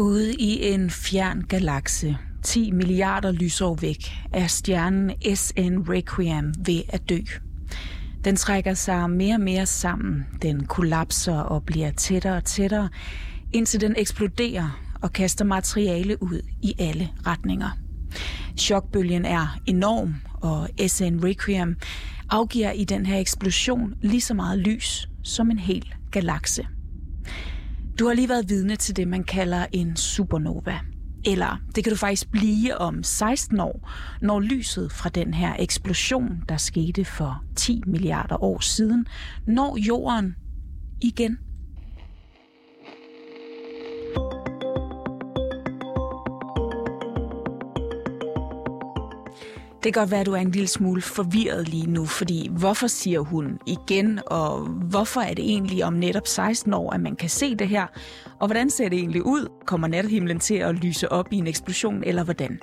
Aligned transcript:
Ude 0.00 0.34
i 0.34 0.72
en 0.72 0.90
fjern 0.90 1.42
galakse, 1.42 2.16
10 2.42 2.70
milliarder 2.70 3.32
lysår 3.32 3.74
væk, 3.74 4.12
er 4.32 4.46
stjernen 4.46 5.10
SN 5.34 5.78
Requiem 5.88 6.54
ved 6.58 6.82
at 6.88 7.08
dø. 7.08 7.18
Den 8.24 8.36
trækker 8.36 8.74
sig 8.74 9.10
mere 9.10 9.34
og 9.34 9.40
mere 9.40 9.66
sammen. 9.66 10.26
Den 10.42 10.66
kollapser 10.66 11.36
og 11.36 11.64
bliver 11.64 11.90
tættere 11.90 12.36
og 12.36 12.44
tættere, 12.44 12.88
indtil 13.52 13.80
den 13.80 13.94
eksploderer 13.98 14.80
og 15.02 15.12
kaster 15.12 15.44
materiale 15.44 16.22
ud 16.22 16.40
i 16.62 16.74
alle 16.78 17.08
retninger. 17.26 17.70
Chokbølgen 18.58 19.24
er 19.24 19.60
enorm, 19.66 20.14
og 20.34 20.68
SN 20.86 21.24
Requiem 21.24 21.76
afgiver 22.30 22.72
i 22.72 22.84
den 22.84 23.06
her 23.06 23.18
eksplosion 23.18 23.94
lige 24.02 24.20
så 24.20 24.34
meget 24.34 24.58
lys 24.58 25.08
som 25.22 25.50
en 25.50 25.58
hel 25.58 25.94
galakse. 26.10 26.66
Du 28.00 28.06
har 28.06 28.14
lige 28.14 28.28
været 28.28 28.48
vidne 28.48 28.76
til 28.76 28.96
det, 28.96 29.08
man 29.08 29.24
kalder 29.24 29.66
en 29.72 29.96
supernova. 29.96 30.78
Eller 31.24 31.60
det 31.74 31.84
kan 31.84 31.92
du 31.92 31.96
faktisk 31.96 32.30
blive 32.30 32.78
om 32.78 33.02
16 33.02 33.60
år, 33.60 33.90
når 34.22 34.40
lyset 34.40 34.92
fra 34.92 35.08
den 35.08 35.34
her 35.34 35.56
eksplosion, 35.58 36.42
der 36.48 36.56
skete 36.56 37.04
for 37.04 37.44
10 37.56 37.82
milliarder 37.86 38.44
år 38.44 38.60
siden, 38.60 39.06
når 39.46 39.76
jorden 39.76 40.34
igen 41.02 41.38
Det 49.82 49.94
kan 49.94 50.00
godt 50.00 50.10
være, 50.10 50.20
at 50.20 50.26
du 50.26 50.32
er 50.32 50.40
en 50.40 50.50
lille 50.50 50.68
smule 50.68 51.02
forvirret 51.02 51.68
lige 51.68 51.86
nu, 51.86 52.06
fordi 52.06 52.48
hvorfor 52.50 52.86
siger 52.86 53.20
hun 53.20 53.58
igen, 53.66 54.20
og 54.26 54.60
hvorfor 54.66 55.20
er 55.20 55.34
det 55.34 55.44
egentlig 55.44 55.84
om 55.84 55.92
netop 55.92 56.26
16 56.26 56.74
år, 56.74 56.92
at 56.92 57.00
man 57.00 57.16
kan 57.16 57.28
se 57.28 57.54
det 57.54 57.68
her, 57.68 57.86
og 58.40 58.46
hvordan 58.46 58.70
ser 58.70 58.88
det 58.88 58.98
egentlig 58.98 59.26
ud? 59.26 59.48
Kommer 59.66 59.88
nathimlen 59.88 60.38
til 60.38 60.54
at 60.54 60.74
lyse 60.74 61.12
op 61.12 61.32
i 61.32 61.36
en 61.36 61.46
eksplosion, 61.46 62.02
eller 62.04 62.24
hvordan? 62.24 62.60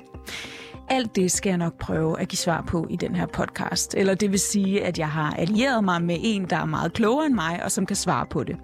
Alt 0.90 1.16
det 1.16 1.32
skal 1.32 1.50
jeg 1.50 1.58
nok 1.58 1.78
prøve 1.78 2.20
at 2.20 2.28
give 2.28 2.36
svar 2.36 2.64
på 2.68 2.86
i 2.90 2.96
den 2.96 3.14
her 3.14 3.26
podcast. 3.26 3.94
Eller 3.94 4.14
det 4.14 4.30
vil 4.30 4.38
sige, 4.38 4.84
at 4.84 4.98
jeg 4.98 5.08
har 5.08 5.34
allieret 5.34 5.84
mig 5.84 6.02
med 6.02 6.16
en, 6.22 6.50
der 6.50 6.56
er 6.56 6.64
meget 6.64 6.92
klogere 6.92 7.26
end 7.26 7.34
mig, 7.34 7.64
og 7.64 7.72
som 7.72 7.86
kan 7.86 7.96
svare 7.96 8.26
på 8.30 8.44
det. 8.44 8.56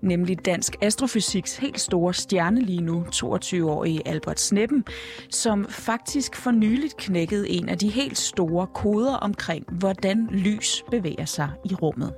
Nemlig 0.00 0.44
Dansk 0.44 0.76
Astrofysiks 0.82 1.56
helt 1.56 1.80
store 1.80 2.14
stjerne 2.14 2.60
lige 2.60 2.80
nu, 2.80 3.04
22-årige 3.14 4.08
Albert 4.08 4.40
Sneppen, 4.40 4.84
som 5.30 5.66
faktisk 5.68 6.36
for 6.36 6.50
nyligt 6.50 6.96
knækkede 6.96 7.50
en 7.50 7.68
af 7.68 7.78
de 7.78 7.88
helt 7.88 8.18
store 8.18 8.66
koder 8.74 9.14
omkring, 9.14 9.64
hvordan 9.70 10.28
lys 10.30 10.84
bevæger 10.90 11.24
sig 11.24 11.50
i 11.64 11.74
rummet. 11.74 12.12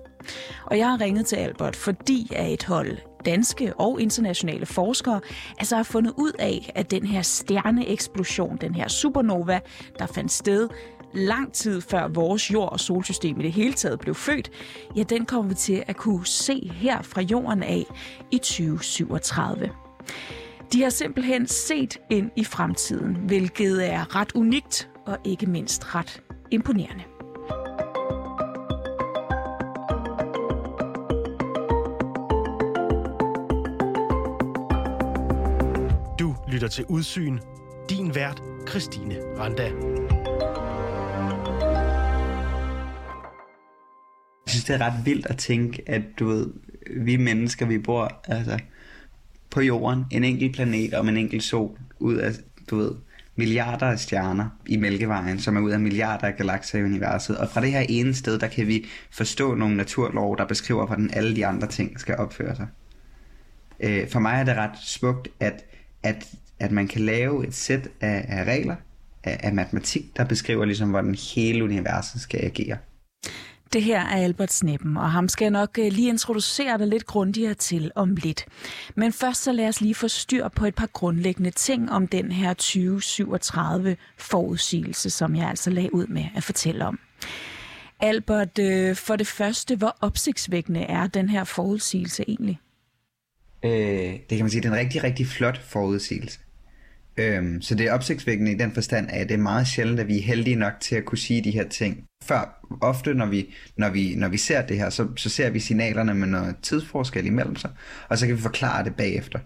Og 0.67 0.79
jeg 0.79 0.91
har 0.91 1.01
ringet 1.01 1.27
til 1.27 1.37
Albert, 1.37 1.77
fordi 1.77 2.33
af 2.37 2.51
et 2.51 2.65
hold 2.65 2.99
danske 3.25 3.73
og 3.77 4.01
internationale 4.01 4.67
forskere 4.67 5.21
altså 5.59 5.77
har 5.77 5.83
fundet 5.83 6.13
ud 6.17 6.33
af, 6.39 6.73
at 6.75 6.91
den 6.91 7.07
her 7.07 7.23
stjerneeksplosion, 7.23 8.57
den 8.61 8.75
her 8.75 8.89
supernova, 8.89 9.61
der 9.99 10.07
fandt 10.07 10.33
sted 10.33 10.69
lang 11.15 11.53
tid 11.53 11.81
før 11.81 12.09
vores 12.09 12.51
jord- 12.53 12.73
og 12.73 12.81
solsystem 12.81 13.41
i 13.41 13.43
det 13.43 13.53
hele 13.53 13.73
taget 13.73 14.01
blev 14.01 14.15
født, 14.15 14.51
ja, 14.97 15.03
den 15.03 15.27
kommer 15.27 15.49
vi 15.49 15.55
til 15.55 15.85
at 15.87 15.97
kunne 15.97 16.27
se 16.27 16.71
her 16.75 17.03
fra 17.03 17.21
jorden 17.21 17.63
af 17.63 17.85
i 18.31 18.39
2037. 18.39 19.71
De 20.73 20.83
har 20.83 20.91
simpelthen 20.91 21.47
set 21.47 21.99
ind 22.11 22.31
i 22.37 22.45
fremtiden, 22.45 23.17
hvilket 23.17 23.93
er 23.93 24.17
ret 24.17 24.33
unikt 24.35 24.89
og 25.07 25.19
ikke 25.25 25.47
mindst 25.47 25.95
ret 25.95 26.23
imponerende. 26.51 27.14
Lytter 36.55 36.69
til 36.69 36.85
Udsyn. 36.85 37.39
Din 37.91 38.15
vært, 38.15 38.43
Christine 38.69 39.15
Randa. 39.39 39.63
Jeg 44.47 44.51
synes, 44.51 44.65
det 44.65 44.75
er 44.75 44.79
ret 44.81 45.07
vildt 45.07 45.27
at 45.27 45.37
tænke, 45.37 45.83
at 45.87 46.03
du 46.19 46.29
ved, 46.29 46.51
vi 46.97 47.17
mennesker, 47.17 47.67
vi 47.67 47.79
bor 47.79 48.23
altså, 48.29 48.59
på 49.51 49.61
jorden, 49.61 50.05
en 50.11 50.25
enkelt 50.25 50.55
planet 50.55 50.95
og 50.95 51.09
en 51.09 51.17
enkelt 51.17 51.43
sol, 51.43 51.79
ud 51.99 52.15
af, 52.15 52.33
du 52.71 52.77
ved, 52.77 52.93
milliarder 53.37 53.87
af 53.87 53.99
stjerner 53.99 54.49
i 54.67 54.77
Mælkevejen, 54.77 55.39
som 55.39 55.57
er 55.57 55.61
ud 55.61 55.71
af 55.71 55.81
milliarder 55.81 56.27
af 56.27 56.37
galakser 56.37 56.79
i 56.79 56.85
universet. 56.85 57.39
Og 57.39 57.49
fra 57.49 57.61
det 57.61 57.71
her 57.71 57.85
ene 57.89 58.15
sted, 58.15 58.39
der 58.39 58.49
kan 58.49 58.67
vi 58.67 58.87
forstå 59.11 59.55
nogle 59.55 59.77
naturlov, 59.77 60.39
der 60.39 60.45
beskriver, 60.45 60.87
hvordan 60.87 61.11
alle 61.13 61.37
de 61.37 61.47
andre 61.47 61.69
ting 61.69 62.01
skal 62.01 62.17
opføre 62.17 62.57
sig. 62.57 62.67
Øh, 63.81 64.09
for 64.09 64.21
mig 64.21 64.41
er 64.41 64.45
det 64.45 64.57
ret 64.57 64.79
smukt, 64.83 65.29
at, 65.41 65.65
at 66.03 66.35
at 66.59 66.73
man 66.73 66.89
kan 66.89 67.01
lave 67.01 67.47
et 67.47 67.55
sæt 67.55 67.89
af, 68.01 68.25
af 68.29 68.45
regler, 68.45 68.77
af, 69.25 69.41
af 69.43 69.53
matematik, 69.53 70.17
der 70.17 70.25
beskriver 70.25 70.65
ligesom, 70.65 70.91
hvordan 70.91 71.15
hele 71.35 71.65
universet 71.65 72.21
skal 72.21 72.45
agere. 72.45 72.77
Det 73.73 73.83
her 73.83 74.01
er 74.01 74.23
Albert 74.23 74.53
Sneppen, 74.53 74.97
og 74.97 75.13
ham 75.13 75.29
skal 75.29 75.45
jeg 75.45 75.51
nok 75.51 75.79
øh, 75.79 75.93
lige 75.93 76.09
introducere 76.09 76.79
dig 76.79 76.87
lidt 76.87 77.07
grundigere 77.07 77.55
til 77.55 77.91
om 77.95 78.17
lidt. 78.17 78.47
Men 78.95 79.13
først 79.13 79.43
så 79.43 79.53
lad 79.53 79.69
os 79.69 79.81
lige 79.81 79.95
få 79.95 80.09
styr 80.09 80.49
på 80.49 80.67
et 80.67 80.75
par 80.75 80.87
grundlæggende 80.87 81.51
ting 81.51 81.93
om 81.93 82.07
den 82.07 82.33
her 82.33 82.55
2037 82.55 83.97
forudsigelse, 84.19 85.11
som 85.11 85.37
jeg 85.37 85.49
altså 85.49 85.71
lagde 85.71 85.95
ud 85.95 86.07
med 86.07 86.25
at 86.37 86.43
fortælle 86.43 86.87
om. 86.87 86.99
Albert, 88.01 88.59
øh, 88.59 88.97
for 88.97 89.17
det 89.17 89.27
første, 89.27 89.77
hvor 89.77 89.97
opsigtsvækkende 90.01 90.81
er 90.81 91.07
den 91.07 91.29
her 91.29 91.45
forudsigelse 91.45 92.25
egentlig? 92.29 92.61
Øh, 93.65 93.71
det 93.71 94.29
kan 94.29 94.41
man 94.41 94.51
sige, 94.51 94.61
det 94.61 94.69
er 94.69 94.73
en 94.73 94.79
rigtig, 94.79 95.05
rigtig 95.05 95.27
flot 95.27 95.63
forudsigelse. 95.63 96.39
Øhm, 97.17 97.63
så 97.63 97.75
det 97.75 97.87
er 97.87 97.93
opsigtsvækkende 97.93 98.53
i 98.53 98.59
den 98.59 98.73
forstand, 98.73 99.09
at 99.11 99.29
det 99.29 99.35
er 99.35 99.39
meget 99.39 99.67
sjældent, 99.67 100.01
at 100.01 100.09
vi 100.09 100.19
er 100.19 100.23
heldige 100.23 100.57
nok 100.57 100.73
til 100.81 100.97
at 100.97 101.05
kunne 101.05 101.19
sige 101.19 101.45
de 101.45 101.51
her 101.51 101.69
ting. 101.69 102.05
Før, 102.25 102.67
ofte 102.81 103.15
når 103.15 103.27
vi, 103.27 103.55
når 103.77 103.91
vi, 103.91 104.15
når 104.15 104.29
vi 104.29 104.37
ser 104.37 104.67
det 104.67 104.77
her, 104.77 104.91
så, 104.91 105.09
så 105.17 105.31
ser 105.31 105.51
vi 105.51 105.61
signalerne 105.61 106.15
med 106.15 106.29
noget 106.29 106.57
tidsforskel 106.63 107.27
imellem 107.27 107.57
sig, 107.57 107.71
og 108.09 108.19
så 108.19 108.27
kan 108.27 108.37
vi 108.37 108.41
forklare 108.41 108.85
det 108.85 108.95
bagefter. 108.95 109.39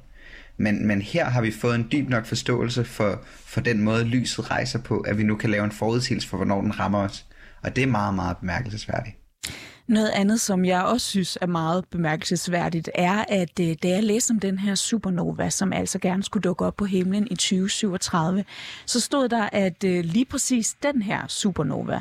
Men, 0.56 0.86
men 0.86 1.02
her 1.02 1.24
har 1.24 1.42
vi 1.42 1.50
fået 1.50 1.74
en 1.74 1.88
dyb 1.92 2.08
nok 2.08 2.26
forståelse 2.26 2.84
for, 2.84 3.24
for 3.24 3.60
den 3.60 3.80
måde, 3.80 4.04
lyset 4.04 4.50
rejser 4.50 4.78
på, 4.78 5.00
at 5.00 5.18
vi 5.18 5.22
nu 5.22 5.36
kan 5.36 5.50
lave 5.50 5.64
en 5.64 5.72
forudsigelse 5.72 6.28
for, 6.28 6.36
hvornår 6.36 6.60
den 6.60 6.78
rammer 6.80 6.98
os. 6.98 7.26
Og 7.62 7.76
det 7.76 7.82
er 7.82 7.88
meget, 7.88 8.14
meget 8.14 8.36
bemærkelsesværdigt. 8.36 9.16
Noget 9.88 10.10
andet, 10.10 10.40
som 10.40 10.64
jeg 10.64 10.82
også 10.82 11.06
synes 11.06 11.38
er 11.40 11.46
meget 11.46 11.84
bemærkelsesværdigt, 11.90 12.90
er, 12.94 13.24
at 13.28 13.60
øh, 13.60 13.76
da 13.82 13.88
jeg 13.88 14.02
læste 14.02 14.30
om 14.30 14.40
den 14.40 14.58
her 14.58 14.74
supernova, 14.74 15.50
som 15.50 15.72
altså 15.72 15.98
gerne 15.98 16.22
skulle 16.22 16.42
dukke 16.42 16.64
op 16.64 16.76
på 16.76 16.84
himlen 16.84 17.26
i 17.30 17.34
2037, 17.34 18.44
så 18.86 19.00
stod 19.00 19.28
der, 19.28 19.48
at 19.52 19.84
øh, 19.84 20.04
lige 20.04 20.24
præcis 20.24 20.76
den 20.82 21.02
her 21.02 21.26
supernova, 21.28 22.00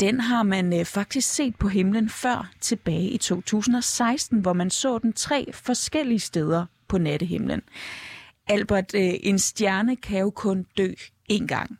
den 0.00 0.20
har 0.20 0.42
man 0.42 0.80
øh, 0.80 0.84
faktisk 0.84 1.34
set 1.34 1.56
på 1.56 1.68
himlen 1.68 2.08
før 2.08 2.50
tilbage 2.60 3.08
i 3.08 3.18
2016, 3.18 4.40
hvor 4.40 4.52
man 4.52 4.70
så 4.70 4.98
den 4.98 5.12
tre 5.12 5.52
forskellige 5.52 6.20
steder 6.20 6.66
på 6.88 6.98
nattehimlen. 6.98 7.62
Albert, 8.48 8.94
øh, 8.94 9.14
en 9.22 9.38
stjerne 9.38 9.96
kan 9.96 10.20
jo 10.20 10.30
kun 10.30 10.66
dø 10.76 10.92
én 11.32 11.46
gang. 11.46 11.78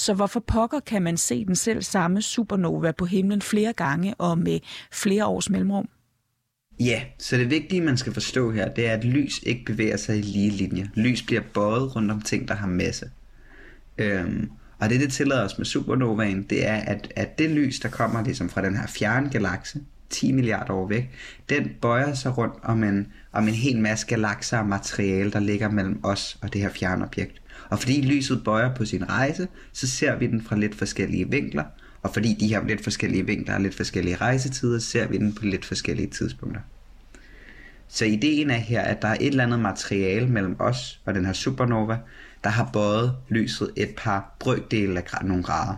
Så 0.00 0.14
hvorfor 0.14 0.40
pokker 0.40 0.80
kan 0.80 1.02
man 1.02 1.16
se 1.16 1.44
den 1.44 1.56
selv 1.56 1.82
samme 1.82 2.22
supernova 2.22 2.92
på 2.92 3.04
himlen 3.04 3.42
flere 3.42 3.72
gange 3.72 4.14
og 4.14 4.38
med 4.38 4.60
flere 4.92 5.26
års 5.26 5.50
mellemrum? 5.50 5.88
Ja, 6.78 7.02
så 7.18 7.36
det 7.36 7.50
vigtige, 7.50 7.80
man 7.80 7.96
skal 7.96 8.12
forstå 8.12 8.50
her, 8.50 8.68
det 8.68 8.86
er, 8.86 8.92
at 8.92 9.04
lys 9.04 9.40
ikke 9.42 9.64
bevæger 9.64 9.96
sig 9.96 10.18
i 10.18 10.22
lige 10.22 10.50
linje. 10.50 10.90
Lys 10.94 11.22
bliver 11.22 11.42
bøjet 11.54 11.96
rundt 11.96 12.10
om 12.10 12.20
ting, 12.20 12.48
der 12.48 12.54
har 12.54 12.66
masse. 12.66 13.10
Øhm, 13.98 14.50
og 14.78 14.90
det, 14.90 15.00
det 15.00 15.12
tillader 15.12 15.44
os 15.44 15.58
med 15.58 15.66
supernovaen, 15.66 16.42
det 16.42 16.66
er, 16.66 16.76
at, 16.76 17.12
at 17.16 17.38
det 17.38 17.50
lys, 17.50 17.80
der 17.80 17.88
kommer 17.88 18.24
ligesom 18.24 18.48
fra 18.48 18.62
den 18.62 18.76
her 18.76 18.86
fjerne 18.86 19.30
galakse, 19.30 19.80
10 20.10 20.32
milliarder 20.32 20.72
år 20.72 20.88
væk, 20.88 21.10
den 21.48 21.70
bøjer 21.80 22.14
sig 22.14 22.38
rundt 22.38 22.54
om 22.62 22.84
en, 22.84 23.12
om 23.32 23.48
en 23.48 23.54
hel 23.54 23.78
masse 23.78 24.06
galakser 24.06 24.58
og 24.58 24.66
materiale, 24.66 25.30
der 25.30 25.40
ligger 25.40 25.70
mellem 25.70 26.04
os 26.04 26.38
og 26.42 26.52
det 26.52 26.60
her 26.60 26.70
fjerne 26.70 27.04
objekt. 27.04 27.39
Og 27.70 27.78
fordi 27.78 28.00
lyset 28.00 28.44
bøjer 28.44 28.74
på 28.74 28.84
sin 28.84 29.08
rejse, 29.08 29.48
så 29.72 29.86
ser 29.86 30.16
vi 30.16 30.26
den 30.26 30.42
fra 30.42 30.56
lidt 30.56 30.74
forskellige 30.74 31.30
vinkler, 31.30 31.64
og 32.02 32.14
fordi 32.14 32.36
de 32.40 32.48
her 32.48 32.66
lidt 32.66 32.82
forskellige 32.84 33.26
vinkler 33.26 33.54
og 33.54 33.60
lidt 33.60 33.74
forskellige 33.74 34.16
rejsetider, 34.16 34.78
ser 34.78 35.08
vi 35.08 35.18
den 35.18 35.34
på 35.34 35.44
lidt 35.44 35.64
forskellige 35.64 36.10
tidspunkter. 36.10 36.60
Så 37.88 38.04
ideen 38.04 38.50
er 38.50 38.54
her, 38.54 38.80
at 38.80 39.02
der 39.02 39.08
er 39.08 39.16
et 39.20 39.26
eller 39.26 39.44
andet 39.44 39.60
materiale 39.60 40.26
mellem 40.26 40.56
os 40.58 41.00
og 41.04 41.14
den 41.14 41.26
her 41.26 41.32
supernova, 41.32 41.98
der 42.44 42.50
har 42.50 42.70
bøjet 42.72 43.16
lyset 43.28 43.70
et 43.76 43.94
par 43.96 44.36
brøkdele 44.38 45.02
af 45.12 45.24
nogle 45.24 45.42
grader. 45.42 45.76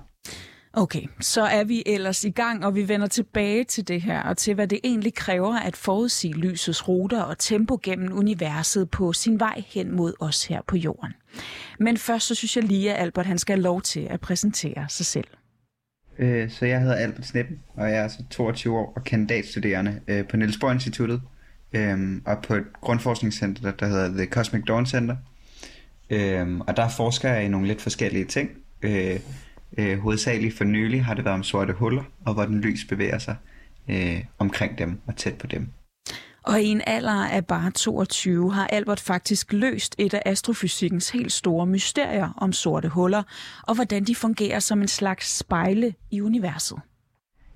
Okay, 0.74 1.02
så 1.20 1.42
er 1.42 1.64
vi 1.64 1.82
ellers 1.86 2.24
i 2.24 2.30
gang, 2.30 2.66
og 2.66 2.74
vi 2.74 2.88
vender 2.88 3.06
tilbage 3.06 3.64
til 3.64 3.88
det 3.88 4.02
her, 4.02 4.22
og 4.22 4.36
til 4.36 4.54
hvad 4.54 4.68
det 4.68 4.80
egentlig 4.84 5.14
kræver 5.14 5.54
at 5.54 5.76
forudsige 5.76 6.34
lysets 6.34 6.88
ruter 6.88 7.22
og 7.22 7.38
tempo 7.38 7.78
gennem 7.82 8.12
universet 8.12 8.90
på 8.90 9.12
sin 9.12 9.40
vej 9.40 9.62
hen 9.66 9.96
mod 9.96 10.12
os 10.20 10.44
her 10.44 10.60
på 10.66 10.76
jorden. 10.76 11.12
Men 11.78 11.96
først 11.96 12.26
så 12.26 12.34
synes 12.34 12.56
jeg 12.56 12.64
lige, 12.64 12.94
at 12.94 13.02
Albert 13.02 13.26
han 13.26 13.38
skal 13.38 13.56
have 13.56 13.62
lov 13.62 13.82
til 13.82 14.06
at 14.10 14.20
præsentere 14.20 14.86
sig 14.88 15.06
selv. 15.06 15.28
Øh, 16.18 16.50
så 16.50 16.66
jeg 16.66 16.80
hedder 16.80 16.94
Albert 16.94 17.26
Sneppen, 17.26 17.58
og 17.74 17.88
jeg 17.88 17.98
er 17.98 18.02
altså 18.02 18.18
22 18.30 18.78
år 18.78 18.92
og 18.96 19.04
kandidatstuderende 19.04 20.00
øh, 20.08 20.28
på 20.28 20.36
Niels 20.36 20.58
Bohr 20.58 20.72
Instituttet, 20.72 21.22
øh, 21.72 22.20
og 22.24 22.42
på 22.42 22.54
et 22.54 22.64
grundforskningscenter, 22.80 23.70
der 23.70 23.86
hedder 23.86 24.08
The 24.08 24.26
Cosmic 24.26 24.62
Dawn 24.68 24.86
Center. 24.86 25.16
Øhm, 26.10 26.60
og 26.60 26.76
der 26.76 26.88
forsker 26.88 27.32
jeg 27.32 27.44
i 27.44 27.48
nogle 27.48 27.66
lidt 27.66 27.82
forskellige 27.82 28.24
ting. 28.24 28.50
Øh, 28.82 29.20
øh, 29.78 29.98
hovedsageligt 29.98 30.56
for 30.56 30.64
nylig 30.64 31.04
har 31.04 31.14
det 31.14 31.24
været 31.24 31.34
om 31.34 31.42
sorte 31.42 31.72
huller, 31.72 32.02
og 32.24 32.34
hvordan 32.34 32.60
lys 32.60 32.84
bevæger 32.84 33.18
sig 33.18 33.36
øh, 33.88 34.24
omkring 34.38 34.78
dem 34.78 35.00
og 35.06 35.16
tæt 35.16 35.34
på 35.34 35.46
dem. 35.46 35.68
Og 36.42 36.62
i 36.62 36.66
en 36.66 36.82
alder 36.86 37.26
af 37.26 37.46
bare 37.46 37.70
22 37.70 38.52
har 38.52 38.66
Albert 38.66 39.00
faktisk 39.00 39.52
løst 39.52 39.94
et 39.98 40.14
af 40.14 40.22
astrofysikkens 40.26 41.10
helt 41.10 41.32
store 41.32 41.66
mysterier 41.66 42.32
om 42.36 42.52
sorte 42.52 42.88
huller, 42.88 43.22
og 43.62 43.74
hvordan 43.74 44.04
de 44.04 44.14
fungerer 44.14 44.58
som 44.58 44.82
en 44.82 44.88
slags 44.88 45.36
spejle 45.38 45.94
i 46.10 46.20
universet. 46.20 46.78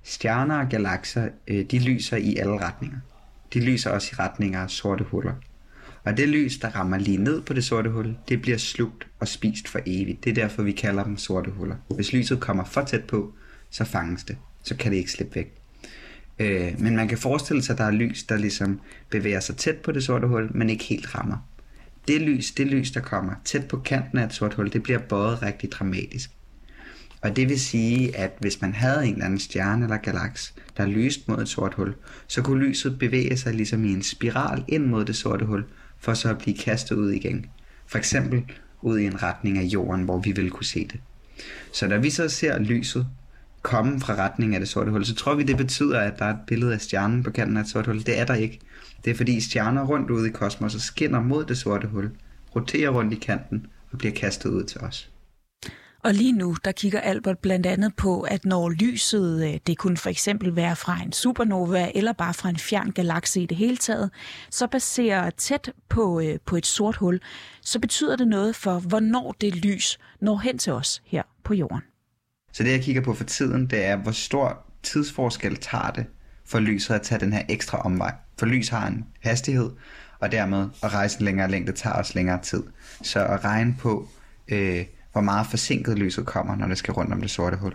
Stjerner 0.03 0.59
og 0.59 0.69
galakser, 0.69 1.29
øh, 1.49 1.65
de 1.65 1.79
lyser 1.79 2.17
i 2.17 2.37
alle 2.37 2.59
retninger. 2.67 2.99
De 3.55 3.61
lyser 3.65 3.91
også 3.91 4.09
i 4.13 4.17
retninger 4.19 4.61
af 4.61 4.71
sorte 4.71 5.05
huller. 5.05 5.35
Og 6.05 6.17
det 6.17 6.29
lys, 6.29 6.59
der 6.59 6.69
rammer 6.69 6.99
lige 6.99 7.17
ned 7.17 7.43
på 7.43 7.53
det 7.53 7.65
sorte 7.65 7.91
hul, 7.91 8.17
det 8.29 8.43
bliver 8.43 8.59
slugt 8.59 9.07
og 9.21 9.29
spist 9.29 9.69
for 9.69 9.81
evigt. 9.87 10.25
Det 10.25 10.31
er 10.31 10.35
derfor, 10.35 10.63
vi 10.63 10.73
kalder 10.73 11.05
dem 11.05 11.17
sorte 11.17 11.51
huller. 11.51 11.77
Hvis 11.95 12.13
lyset 12.13 12.41
kommer 12.41 12.65
for 12.65 12.83
tæt 12.83 13.05
på, 13.05 13.33
så 13.71 13.85
fanges 13.85 14.25
det. 14.25 14.37
Så 14.63 14.77
kan 14.77 14.93
det 14.93 14.99
ikke 14.99 15.11
slippe 15.11 15.35
væk. 15.35 15.56
Øh, 16.39 16.81
men 16.81 16.97
man 16.97 17.09
kan 17.09 17.19
forestille 17.19 17.63
sig, 17.63 17.73
at 17.73 17.79
der 17.79 17.85
er 17.85 17.91
lys, 17.91 18.25
der 18.25 18.37
ligesom 18.37 18.81
bevæger 19.11 19.41
sig 19.41 19.57
tæt 19.57 19.77
på 19.77 19.93
det 19.93 20.05
sorte 20.05 20.27
hul, 20.27 20.57
men 20.57 20.71
ikke 20.71 20.85
helt 20.85 21.15
rammer. 21.15 21.49
Det 22.09 22.21
lys, 22.21 22.51
det 22.51 22.67
lys, 22.67 22.91
der 22.91 23.01
kommer 23.01 23.33
tæt 23.45 23.69
på 23.69 23.77
kanten 23.77 24.19
af 24.19 24.25
et 24.25 24.33
sort 24.33 24.55
hul, 24.55 24.73
det 24.73 24.83
bliver 24.83 24.99
bøjet 24.99 25.43
rigtig 25.43 25.73
dramatisk. 25.73 26.31
Og 27.23 27.37
det 27.37 27.49
vil 27.49 27.61
sige, 27.61 28.17
at 28.17 28.33
hvis 28.41 28.61
man 28.61 28.75
havde 28.75 29.07
en 29.07 29.13
eller 29.13 29.25
anden 29.25 29.39
stjerne 29.39 29.85
eller 29.85 29.97
galaks, 29.97 30.55
der 30.77 30.87
lyste 30.87 31.23
mod 31.27 31.43
et 31.43 31.49
sort 31.49 31.75
hul, 31.75 31.95
så 32.27 32.43
kunne 32.43 32.65
lyset 32.65 32.99
bevæge 32.99 33.37
sig 33.37 33.55
ligesom 33.55 33.85
i 33.85 33.93
en 33.93 34.03
spiral 34.03 34.65
ind 34.69 34.87
mod 34.87 35.05
det 35.05 35.17
sorte 35.17 35.45
hul, 35.45 35.65
for 35.99 36.15
så 36.15 36.31
at 36.31 36.39
blive 36.39 36.57
kastet 36.57 36.97
ud 36.97 37.11
igen. 37.11 37.47
For 37.87 37.99
eksempel 37.99 38.45
ud 38.83 38.99
i 38.99 39.05
en 39.05 39.23
retning 39.23 39.59
af 39.59 39.63
jorden, 39.63 40.03
hvor 40.05 40.19
vi 40.19 40.33
vil 40.33 40.51
kunne 40.51 40.67
se 40.67 40.89
det. 40.93 41.01
Så 41.73 41.89
når 41.89 41.99
vi 41.99 42.11
så 42.11 42.29
ser 42.29 42.59
lyset 42.59 43.07
komme 43.67 44.01
fra 44.01 44.15
retning 44.15 44.55
af 44.55 44.61
det 44.61 44.69
sorte 44.69 44.91
hul, 44.91 45.05
så 45.05 45.15
tror 45.15 45.35
vi, 45.35 45.43
det 45.43 45.57
betyder, 45.57 46.01
at 46.01 46.19
der 46.19 46.25
er 46.25 46.31
et 46.31 46.41
billede 46.47 46.75
af 46.75 46.81
stjernen 46.81 47.23
på 47.23 47.31
kanten 47.31 47.57
af 47.57 47.61
et 47.61 47.69
sort 47.69 47.87
hul. 47.87 48.07
Det 48.07 48.19
er 48.21 48.25
der 48.25 48.35
ikke. 48.35 48.61
Det 49.05 49.11
er 49.11 49.15
fordi 49.15 49.41
stjerner 49.41 49.87
rundt 49.87 50.11
ude 50.11 50.29
i 50.29 50.33
kosmos 50.33 50.75
og 50.75 50.81
skinner 50.81 51.21
mod 51.21 51.45
det 51.45 51.59
sorte 51.59 51.87
hul, 51.87 52.11
roterer 52.57 52.91
rundt 52.91 53.13
i 53.13 53.17
kanten 53.17 53.67
og 53.93 53.99
bliver 53.99 54.15
kastet 54.15 54.51
ud 54.51 54.65
til 54.65 54.81
os. 54.81 55.11
Og 56.05 56.15
lige 56.15 56.33
nu, 56.33 56.57
der 56.65 56.73
kigger 56.73 57.01
Albert 57.01 57.39
blandt 57.39 57.67
andet 57.67 57.97
på, 57.97 58.21
at 58.21 58.45
når 58.45 58.71
lyset, 58.71 59.45
øh, 59.49 59.61
det 59.67 59.79
kunne 59.79 59.97
for 59.97 60.11
eksempel 60.11 60.57
være 60.57 60.77
fra 60.77 61.03
en 61.03 61.13
supernova 61.13 61.91
eller 61.95 62.13
bare 62.13 62.35
fra 62.35 62.49
en 62.49 62.57
fjern 62.59 62.91
galakse 62.91 63.41
i 63.41 63.47
det 63.47 63.57
hele 63.57 63.77
taget, 63.77 64.11
så 64.51 64.67
baserer 64.67 65.31
tæt 65.31 65.73
på, 65.89 66.21
øh, 66.21 66.39
på 66.47 66.57
et 66.57 66.67
sort 66.67 66.97
hul, 66.97 67.21
så 67.63 67.79
betyder 67.81 68.17
det 68.17 68.29
noget 68.29 68.57
for, 68.57 68.79
hvornår 68.79 69.35
det 69.41 69.57
lys 69.57 69.99
når 70.21 70.37
hen 70.37 70.59
til 70.59 70.73
os 70.73 71.03
her 71.05 71.23
på 71.45 71.55
jorden. 71.55 71.83
Så 72.57 72.63
det, 72.63 72.71
jeg 72.71 72.83
kigger 72.83 73.03
på 73.03 73.15
for 73.15 73.25
tiden, 73.25 73.67
det 73.67 73.85
er, 73.85 73.97
hvor 73.97 74.11
stor 74.11 74.67
tidsforskel 74.83 75.57
tager 75.57 75.91
det 75.91 76.07
for 76.45 76.59
lyset 76.59 76.95
at 76.95 77.03
tage 77.03 77.21
den 77.21 77.33
her 77.33 77.43
ekstra 77.49 77.79
omvej. 77.79 78.15
For 78.39 78.47
lys 78.47 78.69
har 78.69 78.87
en 78.87 79.05
hastighed, 79.21 79.71
og 80.21 80.33
dermed 80.33 80.69
at 80.83 80.95
rejse 80.95 81.21
en 81.21 81.25
længere 81.25 81.51
længde 81.51 81.73
tager 81.73 81.97
også 81.97 82.13
længere 82.15 82.43
tid. 82.43 82.63
Så 83.03 83.25
at 83.25 83.45
regne 83.45 83.77
på, 83.79 84.09
øh, 84.49 84.85
hvor 85.13 85.21
meget 85.21 85.47
forsinket 85.47 85.99
lyset 85.99 86.27
kommer, 86.27 86.57
når 86.57 86.67
det 86.67 86.79
skal 86.79 86.95
rundt 86.95 87.13
om 87.13 87.21
det 87.21 87.31
sorte 87.31 87.57
hul. 87.57 87.75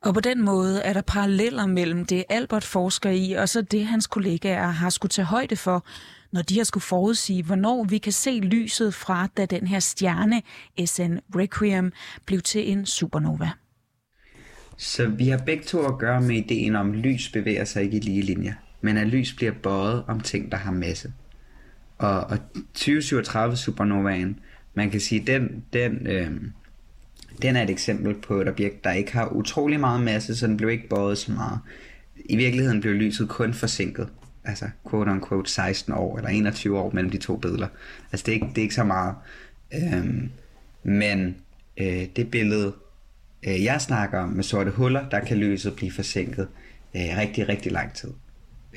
Og 0.00 0.14
på 0.14 0.20
den 0.20 0.44
måde 0.44 0.82
er 0.82 0.92
der 0.92 1.02
paralleller 1.02 1.66
mellem 1.66 2.04
det, 2.04 2.24
Albert 2.28 2.64
forsker 2.64 3.10
i, 3.10 3.32
og 3.32 3.48
så 3.48 3.62
det, 3.62 3.86
hans 3.86 4.06
kollegaer 4.06 4.66
har 4.66 4.90
skulle 4.90 5.10
tage 5.10 5.26
højde 5.26 5.56
for, 5.56 5.86
når 6.32 6.42
de 6.42 6.56
har 6.56 6.64
skulle 6.64 6.84
forudsige, 6.84 7.42
hvornår 7.42 7.84
vi 7.84 7.98
kan 7.98 8.12
se 8.12 8.30
lyset 8.30 8.94
fra, 8.94 9.28
da 9.36 9.46
den 9.46 9.66
her 9.66 9.80
stjerne, 9.80 10.42
SN 10.86 11.16
Requiem, 11.36 11.92
blev 12.26 12.40
til 12.40 12.72
en 12.72 12.86
supernova. 12.86 13.50
Så 14.76 15.08
vi 15.08 15.28
har 15.28 15.38
begge 15.38 15.64
to 15.64 15.86
at 15.86 15.98
gøre 15.98 16.20
med 16.20 16.36
ideen 16.36 16.76
om, 16.76 16.90
at 16.90 16.96
lys 16.96 17.28
bevæger 17.28 17.64
sig 17.64 17.82
ikke 17.82 17.96
i 17.96 18.00
lige 18.00 18.22
linjer, 18.22 18.54
men 18.80 18.96
at 18.96 19.06
lys 19.06 19.32
bliver 19.32 19.52
bøjet 19.52 20.04
om 20.06 20.20
ting, 20.20 20.52
der 20.52 20.58
har 20.58 20.72
masse. 20.72 21.12
Og, 21.98 22.20
og 22.20 22.38
2037 22.74 23.56
supernovaen, 23.56 24.38
man 24.74 24.90
kan 24.90 25.00
sige, 25.00 25.24
den, 25.26 25.64
den, 25.72 26.06
øh, 26.06 26.30
den 27.42 27.56
er 27.56 27.62
et 27.62 27.70
eksempel 27.70 28.14
på 28.14 28.40
et 28.40 28.48
objekt, 28.48 28.84
der 28.84 28.92
ikke 28.92 29.12
har 29.12 29.28
utrolig 29.28 29.80
meget 29.80 30.02
masse, 30.02 30.36
så 30.36 30.46
den 30.46 30.56
blev 30.56 30.70
ikke 30.70 30.88
bøjet 30.88 31.18
så 31.18 31.32
meget. 31.32 31.58
I 32.24 32.36
virkeligheden 32.36 32.80
blev 32.80 32.94
lyset 32.94 33.28
kun 33.28 33.54
forsinket. 33.54 34.08
Altså 34.44 34.68
quote 34.90 35.08
on 35.08 35.24
quote 35.28 35.50
16 35.50 35.92
år 35.92 36.16
eller 36.16 36.30
21 36.30 36.78
år 36.78 36.90
mellem 36.90 37.10
de 37.10 37.18
to 37.18 37.36
billeder. 37.36 37.68
Altså 38.12 38.26
det 38.26 38.32
er 38.32 38.34
ikke, 38.34 38.46
det 38.46 38.58
er 38.58 38.62
ikke 38.62 38.74
så 38.74 38.84
meget. 38.84 39.14
Øh, 39.74 40.28
men 40.82 41.36
øh, 41.76 42.06
det 42.16 42.30
billede, 42.30 42.72
Øh, 43.46 43.64
jeg 43.64 43.80
snakker 43.80 44.18
om 44.18 44.28
med 44.28 44.44
sorte 44.44 44.70
huller, 44.70 45.08
der 45.08 45.20
kan 45.20 45.36
lyset 45.36 45.76
blive 45.76 45.92
forsinket 45.92 46.48
øh, 46.96 47.02
rigtig, 47.16 47.48
rigtig 47.48 47.72
lang 47.72 47.94
tid. 47.94 48.10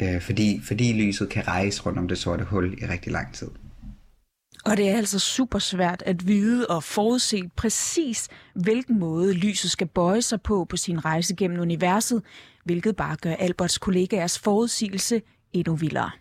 Øh, 0.01 0.21
fordi, 0.21 0.61
fordi 0.63 0.93
lyset 0.93 1.29
kan 1.29 1.47
rejse 1.47 1.81
rundt 1.81 1.99
om 1.99 2.07
det 2.07 2.17
sorte 2.17 2.43
hul 2.43 2.73
i 2.81 2.85
rigtig 2.85 3.11
lang 3.11 3.33
tid. 3.33 3.47
Og 4.65 4.77
det 4.77 4.89
er 4.89 4.97
altså 4.97 5.19
super 5.19 5.59
svært 5.59 6.03
at 6.05 6.27
vide 6.27 6.67
og 6.67 6.83
forudse 6.83 7.49
præcis, 7.55 8.27
hvilken 8.55 8.99
måde 8.99 9.33
lyset 9.33 9.71
skal 9.71 9.87
bøje 9.87 10.21
sig 10.21 10.41
på 10.41 10.65
på 10.69 10.77
sin 10.77 11.05
rejse 11.05 11.35
gennem 11.35 11.59
universet, 11.59 12.23
hvilket 12.65 12.95
bare 12.95 13.15
gør 13.15 13.33
Alberts 13.33 13.77
kollegaers 13.77 14.39
forudsigelse 14.39 15.21
endnu 15.53 15.75
vildere. 15.75 16.11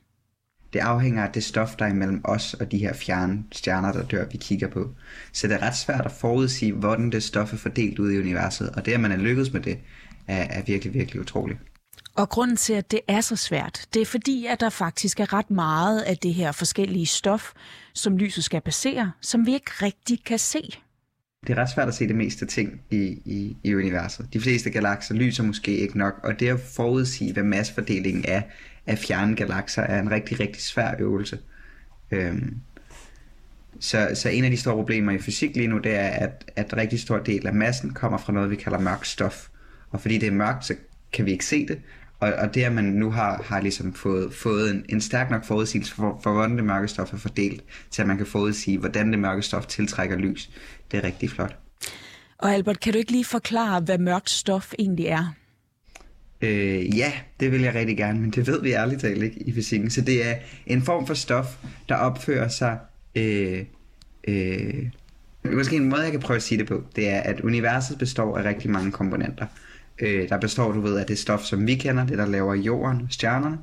Det 0.77 0.83
afhænger 0.83 1.25
af 1.25 1.33
det 1.33 1.45
stof, 1.45 1.77
der 1.77 1.85
er 1.85 1.91
imellem 1.91 2.21
os 2.25 2.55
og 2.55 2.73
de 2.73 2.79
her 2.79 2.93
fjerne 2.93 3.45
stjerner, 3.53 3.93
der 3.93 4.03
dør, 4.03 4.25
vi 4.33 4.37
kigger 4.37 4.69
på. 4.69 4.91
Så 5.33 5.49
det 5.49 5.55
er 5.55 5.63
ret 5.63 5.77
svært 5.77 6.07
at 6.07 6.13
forudsige, 6.13 6.73
hvordan 6.73 7.13
det 7.13 7.23
stof 7.23 7.53
er 7.53 7.57
fordelt 7.57 7.99
ud 7.99 8.13
i 8.13 8.19
universet, 8.19 8.71
og 8.71 8.87
det, 8.87 8.93
at 8.93 9.01
man 9.01 9.13
er 9.13 9.17
lykkedes 9.17 9.53
med 9.53 9.61
det, 9.61 9.79
er, 10.27 10.47
er 10.51 10.63
virkelig, 10.63 10.95
virkelig 10.95 11.21
utroligt. 11.21 11.59
Og 12.15 12.29
grunden 12.29 12.57
til, 12.57 12.73
at 12.73 12.91
det 12.91 13.01
er 13.09 13.21
så 13.21 13.37
svært, 13.37 13.87
det 13.95 14.03
er 14.03 14.07
fordi, 14.07 14.47
at 14.47 14.61
der 14.61 14.71
faktisk 14.71 15.21
er 15.21 15.33
ret 15.33 15.51
meget 15.51 16.01
af 16.01 16.17
det 16.17 16.35
her 16.35 16.53
forskellige 16.53 17.07
stof, 17.07 17.53
som 17.95 18.17
lyset 18.17 18.45
skal 18.45 18.61
passere, 18.61 19.13
som 19.21 19.47
vi 19.47 19.55
ikke 19.55 19.71
rigtig 19.83 20.25
kan 20.25 20.39
se. 20.39 20.63
Det 21.47 21.59
er 21.59 21.63
ret 21.63 21.71
svært 21.71 21.89
at 21.89 21.95
se 21.95 22.09
det 22.09 22.17
meste 22.17 22.47
ting 22.47 22.81
i, 22.91 23.03
i, 23.25 23.57
i 23.65 23.75
universet. 23.75 24.29
De 24.33 24.41
fleste 24.41 24.71
galakser 24.71 25.15
lyser 25.15 25.43
måske 25.43 25.77
ikke 25.77 25.99
nok, 25.99 26.15
og 26.25 26.41
det 26.41 26.49
at 26.49 26.61
forudsige, 26.61 27.33
hvad 27.33 27.43
massefordelingen 27.43 28.25
er 28.29 28.43
af 28.87 28.99
fjerne 28.99 29.37
galakser, 29.37 29.83
er 29.83 30.01
en 30.01 30.11
rigtig, 30.11 30.41
rigtig 30.41 30.63
svær 30.63 30.95
øvelse. 30.99 31.39
Øhm, 32.11 32.57
så, 33.81 34.11
så 34.15 34.29
en 34.29 34.45
af 34.45 34.51
de 34.51 34.57
store 34.57 34.75
problemer 34.75 35.13
i 35.13 35.19
fysik 35.19 35.57
lige 35.57 35.69
nu, 35.69 35.79
det 35.79 35.95
er, 35.95 36.09
at, 36.09 36.51
at 36.57 36.73
en 36.73 36.79
rigtig 36.79 37.01
stor 37.01 37.19
del 37.19 37.47
af 37.47 37.55
massen 37.55 37.95
kommer 37.95 38.19
fra 38.19 38.33
noget, 38.33 38.51
vi 38.51 38.57
kalder 38.57 38.79
mørkt 38.79 39.07
stof. 39.07 39.49
Og 39.91 40.01
fordi 40.01 40.19
det 40.19 40.27
er 40.27 40.33
mørkt, 40.33 40.65
så 40.65 40.75
kan 41.13 41.27
vi 41.27 41.31
ikke 41.31 41.47
se 41.47 41.67
det, 41.69 41.81
og, 42.21 42.33
og 42.33 42.55
det, 42.55 42.63
at 42.63 42.73
man 42.73 42.85
nu 42.85 43.11
har, 43.11 43.43
har 43.43 43.61
ligesom 43.61 43.95
fået, 43.95 44.35
fået 44.35 44.71
en, 44.71 44.85
en 44.89 45.01
stærk 45.01 45.31
nok 45.31 45.45
forudsigelse 45.45 45.95
for, 45.95 46.21
for, 46.23 46.33
hvordan 46.33 46.57
det 46.57 46.65
mørke 46.65 46.89
stof 46.89 47.13
er 47.13 47.17
fordelt, 47.17 47.65
til 47.91 48.03
at 48.03 48.09
man 48.09 48.17
kan 48.17 48.27
forudsige, 48.27 48.79
hvordan 48.79 49.11
det 49.11 49.19
mørke 49.19 49.43
stof 49.43 49.67
tiltrækker 49.67 50.17
lys, 50.17 50.51
det 50.91 50.99
er 50.99 51.05
rigtig 51.05 51.31
flot. 51.31 51.57
Og 52.39 52.55
Albert, 52.55 52.81
kan 52.81 52.93
du 52.93 52.99
ikke 52.99 53.13
lige 53.13 53.25
forklare, 53.25 53.81
hvad 53.81 53.99
mørkt 53.99 54.31
stof 54.31 54.73
egentlig 54.79 55.07
er? 55.07 55.35
Øh, 56.43 56.99
ja, 56.99 57.13
det 57.41 57.53
vil 57.53 57.61
jeg 57.61 57.75
rigtig 57.75 57.97
gerne, 57.97 58.21
men 58.21 58.31
det 58.31 58.47
ved 58.47 58.63
vi 58.63 58.73
ærligt 58.73 59.01
talt 59.01 59.23
ikke 59.23 59.41
i 59.41 59.53
fysikken. 59.53 59.91
Så 59.91 60.01
det 60.01 60.27
er 60.27 60.35
en 60.67 60.83
form 60.83 61.07
for 61.07 61.15
stof, 61.15 61.57
der 61.89 61.95
opfører 61.95 62.49
sig... 62.49 62.79
Øh, 63.15 63.65
øh, 64.29 64.87
måske 65.53 65.77
en 65.77 65.89
måde, 65.89 66.03
jeg 66.03 66.11
kan 66.11 66.21
prøve 66.21 66.37
at 66.37 66.43
sige 66.43 66.59
det 66.59 66.67
på, 66.67 66.83
det 66.97 67.09
er, 67.09 67.21
at 67.21 67.41
universet 67.41 67.99
består 67.99 68.39
af 68.39 68.45
rigtig 68.45 68.71
mange 68.71 68.93
komponenter. 68.93 69.47
Øh, 69.99 70.29
der 70.29 70.39
består, 70.39 70.73
du 70.73 70.81
ved, 70.81 70.99
af 70.99 71.07
det 71.07 71.19
stof, 71.19 71.41
som 71.41 71.67
vi 71.67 71.75
kender, 71.75 72.07
det 72.07 72.19
der 72.19 72.27
laver 72.27 72.55
jorden 72.55 73.07
stjernerne. 73.11 73.59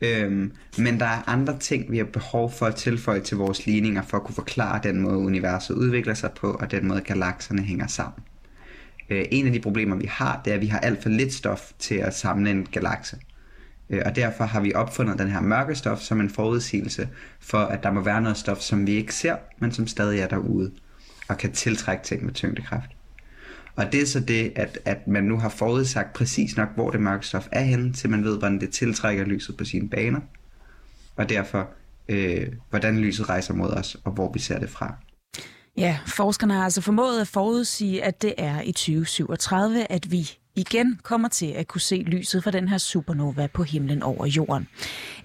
Øhm, 0.00 0.52
men 0.78 1.00
der 1.00 1.06
er 1.06 1.28
andre 1.28 1.58
ting, 1.58 1.90
vi 1.92 1.98
har 1.98 2.04
behov 2.04 2.52
for 2.52 2.66
at 2.66 2.74
tilføje 2.74 3.20
til 3.20 3.36
vores 3.36 3.66
ligninger, 3.66 4.02
for 4.02 4.16
at 4.16 4.24
kunne 4.24 4.34
forklare 4.34 4.80
den 4.82 5.00
måde, 5.00 5.16
universet 5.16 5.74
udvikler 5.74 6.14
sig 6.14 6.30
på, 6.40 6.50
og 6.50 6.70
den 6.70 6.88
måde, 6.88 7.00
galakserne 7.00 7.62
hænger 7.62 7.86
sammen. 7.86 8.22
Øh, 9.12 9.24
en 9.30 9.46
af 9.46 9.52
de 9.52 9.60
problemer, 9.60 9.96
vi 9.96 10.06
har, 10.06 10.40
det 10.44 10.50
er, 10.50 10.54
at 10.54 10.60
vi 10.60 10.66
har 10.66 10.78
alt 10.78 11.02
for 11.02 11.08
lidt 11.08 11.32
stof 11.32 11.72
til 11.78 11.94
at 11.94 12.14
samle 12.14 12.50
en 12.50 12.66
galakse. 12.66 13.16
Øh, 13.90 14.02
og 14.06 14.16
derfor 14.16 14.44
har 14.44 14.60
vi 14.60 14.74
opfundet 14.74 15.18
den 15.18 15.28
her 15.28 15.40
mørke 15.40 15.74
stof 15.74 15.98
som 15.98 16.20
en 16.20 16.30
forudsigelse 16.30 17.08
for, 17.40 17.58
at 17.58 17.82
der 17.82 17.92
må 17.92 18.00
være 18.00 18.20
noget 18.20 18.36
stof, 18.36 18.58
som 18.58 18.86
vi 18.86 18.92
ikke 18.92 19.14
ser, 19.14 19.36
men 19.58 19.72
som 19.72 19.86
stadig 19.86 20.20
er 20.20 20.28
derude, 20.28 20.72
og 21.28 21.38
kan 21.38 21.52
tiltrække 21.52 22.04
ting 22.04 22.24
med 22.24 22.34
tyngdekraft. 22.34 22.90
Og 23.76 23.92
det 23.92 24.02
er 24.02 24.06
så 24.06 24.20
det, 24.20 24.52
at, 24.56 24.78
at 24.84 25.08
man 25.08 25.24
nu 25.24 25.38
har 25.38 25.48
forudsagt 25.48 26.12
præcis 26.12 26.56
nok, 26.56 26.68
hvor 26.74 26.90
det 26.90 27.00
mørke 27.00 27.26
stof 27.26 27.48
er 27.52 27.62
henne, 27.62 27.92
til 27.92 28.10
man 28.10 28.24
ved, 28.24 28.38
hvordan 28.38 28.60
det 28.60 28.70
tiltrækker 28.70 29.24
lyset 29.24 29.56
på 29.56 29.64
sine 29.64 29.88
baner. 29.88 30.20
Og 31.16 31.28
derfor, 31.28 31.68
øh, 32.08 32.46
hvordan 32.70 32.98
lyset 32.98 33.28
rejser 33.28 33.54
mod 33.54 33.70
os, 33.70 33.96
og 34.04 34.12
hvor 34.12 34.32
vi 34.32 34.38
ser 34.38 34.58
det 34.58 34.70
fra. 34.70 34.94
Ja, 35.76 35.98
forskerne 36.06 36.54
har 36.54 36.64
altså 36.64 36.80
formået 36.80 37.20
at 37.20 37.28
forudsige, 37.28 38.04
at 38.04 38.22
det 38.22 38.34
er 38.38 38.60
i 38.60 38.72
2037, 38.72 39.92
at 39.92 40.10
vi 40.10 40.30
igen 40.54 41.00
kommer 41.02 41.28
til 41.28 41.46
at 41.46 41.68
kunne 41.68 41.80
se 41.80 41.96
lyset 41.96 42.44
fra 42.44 42.50
den 42.50 42.68
her 42.68 42.78
supernova 42.78 43.46
på 43.46 43.62
himlen 43.62 44.02
over 44.02 44.26
jorden. 44.26 44.68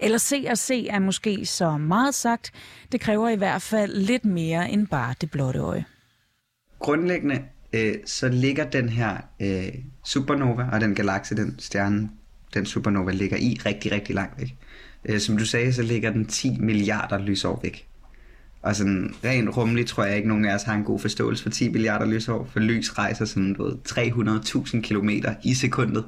Eller 0.00 0.18
se 0.18 0.46
og 0.50 0.58
se 0.58 0.88
er 0.88 0.98
måske 0.98 1.46
så 1.46 1.76
meget 1.76 2.14
sagt. 2.14 2.52
Det 2.92 3.00
kræver 3.00 3.28
i 3.28 3.36
hvert 3.36 3.62
fald 3.62 3.96
lidt 3.96 4.24
mere 4.24 4.70
end 4.70 4.86
bare 4.86 5.14
det 5.20 5.30
blotte 5.30 5.60
øje. 5.60 5.84
Grundlæggende 6.78 7.42
øh, 7.72 7.94
så 8.06 8.28
ligger 8.28 8.70
den 8.70 8.88
her 8.88 9.16
øh, 9.40 9.74
supernova 10.04 10.68
og 10.72 10.80
den 10.80 10.94
galakse, 10.94 11.36
den 11.36 11.58
stjerne, 11.58 12.10
den 12.54 12.66
supernova 12.66 13.12
ligger 13.12 13.36
i 13.36 13.60
rigtig, 13.66 13.92
rigtig 13.92 14.14
langt 14.14 14.40
væk. 14.40 14.56
Øh, 15.04 15.20
som 15.20 15.36
du 15.36 15.44
sagde, 15.44 15.72
så 15.72 15.82
ligger 15.82 16.12
den 16.12 16.26
10 16.26 16.56
milliarder 16.60 17.18
lysår 17.18 17.60
væk. 17.62 17.87
Og 18.62 18.76
sådan 18.76 19.14
rent 19.24 19.56
rummeligt 19.56 19.88
tror 19.88 20.04
jeg 20.04 20.16
ikke, 20.16 20.28
nogen 20.28 20.44
af 20.44 20.54
os 20.54 20.62
har 20.62 20.74
en 20.74 20.84
god 20.84 20.98
forståelse 20.98 21.42
for 21.42 21.50
10 21.50 21.68
milliarder 21.68 22.06
lysår, 22.06 22.48
for 22.52 22.60
lys 22.60 22.98
rejser 22.98 23.24
sådan 23.24 23.54
du 23.54 23.64
ved, 23.64 23.74
300.000 23.88 24.80
km 24.80 25.10
i 25.44 25.54
sekundet. 25.54 26.04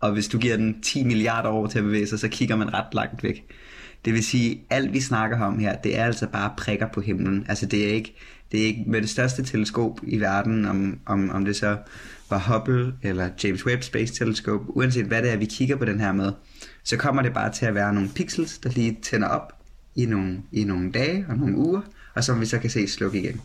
Og 0.00 0.12
hvis 0.12 0.28
du 0.28 0.38
giver 0.38 0.56
den 0.56 0.80
10 0.82 1.04
milliarder 1.04 1.48
år 1.48 1.66
til 1.66 1.78
at 1.78 1.84
bevæge 1.84 2.06
sig, 2.06 2.18
så 2.18 2.28
kigger 2.28 2.56
man 2.56 2.74
ret 2.74 2.94
langt 2.94 3.22
væk. 3.22 3.44
Det 4.04 4.12
vil 4.12 4.24
sige, 4.24 4.60
alt 4.70 4.92
vi 4.92 5.00
snakker 5.00 5.40
om 5.40 5.58
her, 5.58 5.76
det 5.76 5.98
er 5.98 6.04
altså 6.04 6.26
bare 6.26 6.52
prikker 6.56 6.86
på 6.94 7.00
himlen. 7.00 7.46
Altså 7.48 7.66
det 7.66 7.88
er 7.88 7.92
ikke, 7.92 8.16
det 8.52 8.62
er 8.62 8.64
ikke 8.64 8.84
med 8.86 9.00
det 9.00 9.10
største 9.10 9.42
teleskop 9.42 10.00
i 10.02 10.20
verden, 10.20 10.64
om, 10.64 10.98
om, 11.06 11.30
om 11.30 11.44
det 11.44 11.56
så 11.56 11.76
var 12.30 12.38
Hubble 12.38 12.94
eller 13.02 13.28
James 13.44 13.66
Webb 13.66 13.82
Space 13.82 14.14
Telescope, 14.14 14.76
uanset 14.76 15.06
hvad 15.06 15.22
det 15.22 15.32
er, 15.32 15.36
vi 15.36 15.44
kigger 15.44 15.76
på 15.76 15.84
den 15.84 16.00
her 16.00 16.12
med, 16.12 16.32
så 16.84 16.96
kommer 16.96 17.22
det 17.22 17.34
bare 17.34 17.52
til 17.52 17.66
at 17.66 17.74
være 17.74 17.94
nogle 17.94 18.08
pixels, 18.14 18.58
der 18.58 18.70
lige 18.70 18.98
tænder 19.02 19.28
op 19.28 19.61
i 19.96 20.06
nogle, 20.06 20.42
i 20.52 20.64
nogle 20.64 20.92
dage 20.92 21.26
og 21.28 21.36
nogle 21.36 21.56
uger, 21.56 21.80
og 22.14 22.24
som 22.24 22.40
vi 22.40 22.46
så 22.46 22.58
kan 22.58 22.70
se 22.70 22.88
slukke 22.88 23.18
igen. 23.20 23.40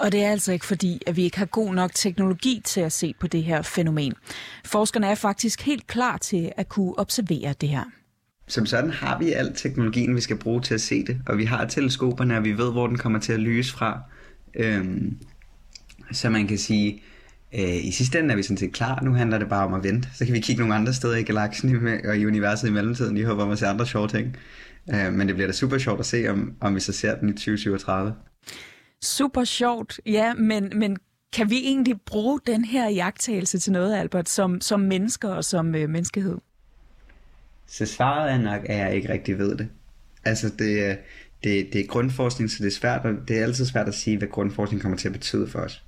Og 0.00 0.12
det 0.12 0.24
er 0.24 0.30
altså 0.30 0.52
ikke 0.52 0.66
fordi, 0.66 1.02
at 1.06 1.16
vi 1.16 1.22
ikke 1.22 1.38
har 1.38 1.46
god 1.46 1.74
nok 1.74 1.90
teknologi 1.94 2.62
til 2.64 2.80
at 2.80 2.92
se 2.92 3.14
på 3.20 3.26
det 3.26 3.42
her 3.42 3.62
fænomen. 3.62 4.12
Forskerne 4.64 5.06
er 5.06 5.14
faktisk 5.14 5.62
helt 5.62 5.86
klar 5.86 6.16
til 6.16 6.52
at 6.56 6.68
kunne 6.68 6.98
observere 6.98 7.54
det 7.60 7.68
her. 7.68 7.84
Som 8.48 8.66
sådan 8.66 8.90
har 8.90 9.18
vi 9.18 9.32
al 9.32 9.54
teknologien, 9.54 10.16
vi 10.16 10.20
skal 10.20 10.36
bruge 10.36 10.60
til 10.60 10.74
at 10.74 10.80
se 10.80 11.06
det, 11.06 11.20
og 11.26 11.38
vi 11.38 11.44
har 11.44 11.66
teleskoperne, 11.66 12.36
og 12.36 12.44
vi 12.44 12.58
ved, 12.58 12.72
hvor 12.72 12.86
den 12.86 12.98
kommer 12.98 13.18
til 13.18 13.32
at 13.32 13.40
lyse 13.40 13.72
fra. 13.72 14.00
Øhm, 14.54 15.18
så 16.12 16.30
man 16.30 16.46
kan 16.46 16.58
sige, 16.58 17.02
øh, 17.54 17.84
i 17.86 17.90
sidste 17.90 18.18
ende 18.18 18.32
er 18.32 18.36
vi 18.36 18.42
sådan 18.42 18.56
set 18.56 18.72
klar. 18.72 19.00
Nu 19.02 19.14
handler 19.14 19.38
det 19.38 19.48
bare 19.48 19.66
om 19.66 19.74
at 19.74 19.84
vente. 19.84 20.08
Så 20.14 20.24
kan 20.24 20.34
vi 20.34 20.40
kigge 20.40 20.60
nogle 20.60 20.74
andre 20.74 20.94
steder 20.94 21.16
i 21.16 21.22
galaksen 21.22 21.88
og 22.04 22.16
i 22.16 22.26
universet 22.26 22.68
i 22.68 22.72
mellemtiden. 22.72 23.16
Jeg 23.16 23.26
håber 23.26 23.42
om 23.42 23.50
at 23.50 23.58
se 23.58 23.66
andre 23.66 23.86
sjove 23.86 24.08
ting. 24.08 24.36
Øh, 24.90 25.12
men 25.12 25.28
det 25.28 25.36
bliver 25.36 25.48
da 25.48 25.52
super 25.52 25.78
sjovt 25.78 26.00
at 26.00 26.06
se, 26.06 26.28
om, 26.28 26.54
om 26.60 26.74
vi 26.74 26.80
så 26.80 26.92
ser 26.92 27.18
den 27.18 27.28
i 27.28 27.32
2037. 27.32 28.14
Super 29.02 29.44
sjovt, 29.44 30.00
ja, 30.06 30.34
men, 30.34 30.72
men 30.74 30.96
kan 31.32 31.50
vi 31.50 31.56
egentlig 31.56 32.00
bruge 32.06 32.40
den 32.46 32.64
her 32.64 32.88
jagttagelse 32.88 33.58
til 33.58 33.72
noget, 33.72 33.96
Albert, 33.96 34.28
som, 34.28 34.60
som 34.60 34.80
mennesker 34.80 35.28
og 35.28 35.44
som 35.44 35.74
øh, 35.74 35.88
menneskehed? 35.88 36.38
Så 37.66 37.86
svaret 37.86 38.32
er 38.32 38.38
nok, 38.38 38.62
at 38.66 38.78
jeg 38.78 38.94
ikke 38.94 39.12
rigtig 39.12 39.38
ved 39.38 39.56
det. 39.56 39.68
Altså, 40.24 40.48
det, 40.58 40.98
det, 41.44 41.72
det 41.72 41.80
er 41.80 41.86
grundforskning, 41.86 42.50
så 42.50 42.56
det 42.58 42.66
er, 42.66 42.76
svært, 42.76 43.06
det 43.28 43.38
er 43.38 43.42
altid 43.42 43.66
svært 43.66 43.88
at 43.88 43.94
sige, 43.94 44.18
hvad 44.18 44.28
grundforskning 44.28 44.82
kommer 44.82 44.98
til 44.98 45.08
at 45.08 45.12
betyde 45.12 45.48
for 45.48 45.58
os. 45.58 45.84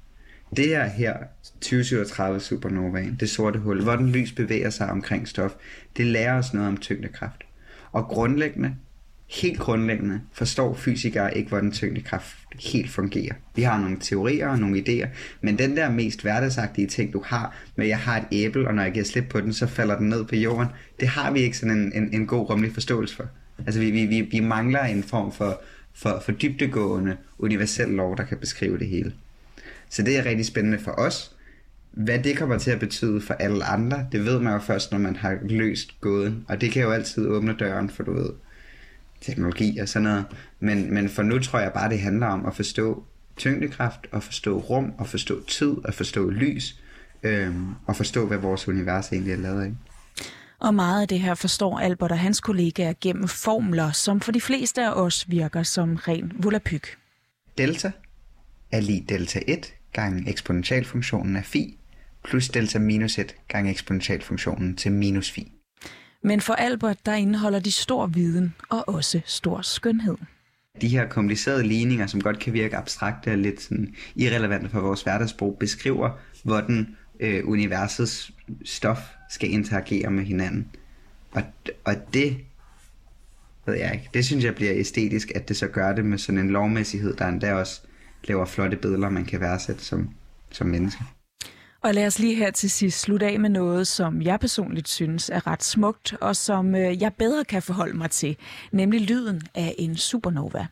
Det 0.57 0.67
her 0.67 0.87
her, 0.87 1.17
2037 1.61 2.41
supernovaen, 2.41 3.17
det 3.21 3.31
sorte 3.31 3.59
hul, 3.59 3.83
hvor 3.83 3.97
den 3.97 4.13
lys 4.13 4.33
bevæger 4.33 4.71
sig 4.71 4.91
omkring 4.91 5.29
stof, 5.29 5.55
det 5.97 6.07
lærer 6.07 6.39
os 6.39 6.55
noget 6.55 6.69
om 6.69 6.77
tyngdekraft. 6.77 7.45
Og 7.95 8.05
grundlæggende, 8.05 8.75
helt 9.27 9.59
grundlæggende, 9.59 10.21
forstår 10.33 10.75
fysikere 10.75 11.37
ikke, 11.37 11.49
hvordan 11.49 11.73
tyngdekraft 11.73 12.37
helt 12.61 12.91
fungerer. 12.91 13.35
Vi 13.55 13.63
har 13.63 13.81
nogle 13.81 13.97
teorier 14.01 14.49
og 14.49 14.59
nogle 14.59 14.85
idéer, 14.89 15.09
men 15.41 15.59
den 15.59 15.77
der 15.77 15.91
mest 15.91 16.23
hverdagsagtige 16.23 16.87
ting, 16.87 17.13
du 17.13 17.23
har 17.27 17.57
med, 17.77 17.85
at 17.85 17.89
jeg 17.89 17.99
har 17.99 18.17
et 18.17 18.25
æble, 18.33 18.69
og 18.69 18.75
når 18.75 18.83
jeg 18.83 18.93
giver 18.93 19.05
slip 19.05 19.25
på 19.31 19.41
den, 19.41 19.53
så 19.53 19.67
falder 19.67 19.99
den 19.99 20.09
ned 20.09 20.25
på 20.25 20.37
jorden, 20.37 20.69
det 21.01 21.09
har 21.09 21.31
vi 21.31 21.41
ikke 21.41 21.57
sådan 21.57 21.79
en, 21.79 21.93
en, 21.93 22.15
en 22.15 22.27
god 22.27 22.51
rummelig 22.51 22.75
forståelse 22.75 23.17
for. 23.17 23.27
Altså 23.59 23.81
vi, 23.81 23.91
vi, 23.91 24.07
vi, 24.07 24.21
vi 24.21 24.41
mangler 24.41 24.85
en 24.85 25.03
form 25.03 25.33
for, 25.33 25.61
for, 25.95 26.23
for 26.25 26.33
dybdegående 26.33 27.17
universel 27.39 27.89
lov, 27.89 28.17
der 28.17 28.25
kan 28.25 28.39
beskrive 28.39 28.79
det 28.79 28.87
hele. 28.87 29.13
Så 29.89 30.03
det 30.03 30.19
er 30.19 30.25
rigtig 30.25 30.47
spændende 30.47 30.79
for 30.79 30.91
os. 30.91 31.37
Hvad 31.97 32.19
det 32.19 32.37
kommer 32.37 32.59
til 32.59 32.71
at 32.71 32.81
betyde 32.81 33.21
for 33.21 33.35
alle 33.35 33.65
andre, 33.65 34.07
det 34.13 34.25
ved 34.25 34.39
man 34.39 34.53
jo 34.53 34.59
først, 34.59 34.93
når 34.93 34.99
man 34.99 35.17
har 35.17 35.39
løst 35.43 36.01
gåden. 36.01 36.45
Og 36.49 36.61
det 36.61 36.71
kan 36.73 36.83
jo 36.83 36.91
altid 36.91 37.27
åbne 37.27 37.57
døren 37.59 37.91
for, 37.91 38.03
du 38.03 38.13
ved, 38.13 38.31
teknologi 39.21 39.79
og 39.79 39.89
sådan 39.89 40.09
noget. 40.09 40.25
Men, 40.61 40.95
men 40.95 41.09
for 41.09 41.23
nu 41.23 41.39
tror 41.39 41.59
jeg 41.59 41.73
bare, 41.73 41.91
det 41.91 42.01
handler 42.01 42.27
om 42.27 42.47
at 42.47 42.57
forstå 42.57 43.05
tyngdekraft, 43.37 44.07
og 44.13 44.23
forstå 44.23 44.59
rum, 44.59 44.93
og 44.99 45.09
forstå 45.09 45.45
tid, 45.45 45.77
og 45.85 45.95
forstå 45.95 46.31
lys, 46.31 46.81
øhm, 47.23 47.75
og 47.87 47.97
forstå, 47.97 48.27
hvad 48.27 48.39
vores 48.39 48.69
univers 48.69 49.09
egentlig 49.09 49.33
er 49.33 49.37
lavet 49.37 49.63
af. 49.63 49.73
Og 50.59 50.75
meget 50.75 51.03
af 51.03 51.09
det 51.09 51.21
her 51.21 51.35
forstår 51.35 51.79
Albert 51.79 52.11
og 52.11 52.19
hans 52.19 52.41
kollegaer 52.41 52.93
gennem 53.01 53.29
formler, 53.29 53.93
som 53.93 54.21
for 54.21 54.33
de 54.33 54.41
fleste 54.41 54.87
af 54.87 54.93
os 54.93 55.31
virker 55.31 55.63
som 55.63 55.97
ren 55.97 56.33
volapyk. 56.39 56.99
Delta 57.59 57.93
er 58.73 58.81
lige 58.81 59.05
delta 59.09 59.41
1 59.49 59.75
gange 59.93 60.31
eksponentialfunktionen 60.31 61.37
af 61.37 61.45
phi, 61.45 61.79
plus 62.25 62.49
delta 62.49 62.79
minus 62.79 63.19
1 63.19 63.35
gange 63.49 63.71
eksponentialfunktionen 63.71 64.77
til 64.77 64.93
minus 64.93 65.33
phi. 65.33 65.53
Men 66.23 66.41
for 66.41 66.55
Albert, 66.55 67.07
der 67.07 67.15
indeholder 67.15 67.59
de 67.59 67.73
stor 67.73 68.07
viden 68.07 68.55
og 68.71 68.89
også 68.89 69.21
stor 69.27 69.61
skønhed. 69.61 70.17
De 70.81 70.89
her 70.89 71.09
komplicerede 71.09 71.67
ligninger, 71.67 72.07
som 72.07 72.21
godt 72.21 72.39
kan 72.39 72.53
virke 72.53 72.77
abstrakte 72.77 73.31
og 73.31 73.39
lidt 73.39 73.63
sådan 73.63 73.95
irrelevante 74.17 74.69
for 74.69 74.81
vores 74.81 75.03
hverdagsbrug, 75.03 75.57
beskriver, 75.59 76.11
hvordan 76.45 76.97
øh, 77.21 77.49
universets 77.49 78.33
stof 78.65 78.99
skal 79.31 79.51
interagere 79.51 80.11
med 80.11 80.25
hinanden. 80.25 80.69
Og, 81.33 81.43
og 81.85 81.95
det 82.15 82.37
ved 83.67 83.75
jeg 83.75 83.93
ikke. 83.93 84.11
Det 84.15 84.25
synes 84.25 84.45
jeg 84.45 84.55
bliver 84.55 84.73
æstetisk, 84.75 85.33
at 85.35 85.49
det 85.49 85.57
så 85.57 85.69
gør 85.69 85.93
det 85.93 86.05
med 86.05 86.19
sådan 86.19 86.39
en 86.39 86.51
lovmæssighed, 86.51 87.15
der 87.17 87.27
endda 87.27 87.55
også 87.55 87.81
laver 88.25 88.45
flotte 88.45 88.77
billeder, 88.77 89.09
man 89.09 89.25
kan 89.25 89.41
værdsætte 89.41 89.85
som, 89.85 90.11
som 90.51 90.67
menneske. 90.67 91.05
Og 91.85 91.95
lad 91.95 92.07
os 92.07 92.19
lige 92.19 92.35
her 92.35 92.51
til 92.51 92.71
sidst 92.71 93.01
slutte 93.01 93.27
af 93.27 93.41
med 93.41 93.51
noget, 93.51 93.87
som 93.87 94.23
jeg 94.23 94.41
personligt 94.41 94.89
synes 94.89 95.29
er 95.31 95.47
ret 95.47 95.63
smukt, 95.63 96.15
og 96.21 96.37
som 96.37 96.75
øh, 96.75 97.03
jeg 97.03 97.15
bedre 97.15 97.45
kan 97.45 97.63
forholde 97.63 97.97
mig 97.97 98.11
til, 98.11 98.37
nemlig 98.73 99.01
lyden 99.01 99.43
af 99.55 99.75
en 99.79 99.97
supernova. 99.97 100.67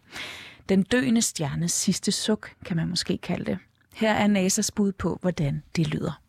Den 0.69 0.83
døende 0.83 1.23
stjernes 1.23 1.73
sidste 1.73 2.13
suk, 2.13 2.51
kan 2.65 2.77
man 2.77 2.89
måske 2.89 3.19
kalde 3.19 3.45
det. 3.45 3.59
Her 3.95 4.13
er 4.13 4.29
NASA's 4.29 4.69
bud 4.77 4.93
på, 4.93 5.19
hvordan 5.21 5.63
det 5.77 5.87
lyder. 5.87 6.22